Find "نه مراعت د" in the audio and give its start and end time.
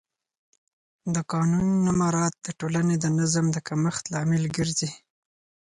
1.85-2.47